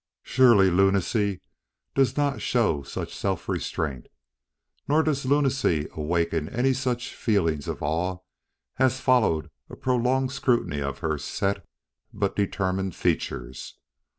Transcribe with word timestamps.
Surely 0.23 0.71
lunacy 0.71 1.41
does 1.93 2.17
not 2.17 2.41
show 2.41 2.81
such 2.81 3.13
self 3.15 3.47
restraint; 3.47 4.07
nor 4.87 5.03
does 5.03 5.25
lunacy 5.27 5.87
awaken 5.93 6.49
any 6.49 6.73
such 6.73 7.13
feelings 7.13 7.67
of 7.67 7.83
awe 7.83 8.17
as 8.79 8.99
followed 8.99 9.51
a 9.69 9.75
prolonged 9.75 10.31
scrutiny 10.31 10.81
of 10.81 10.97
her 11.05 11.19
set 11.19 11.67
but 12.11 12.35
determined 12.35 12.95
features. 12.95 13.75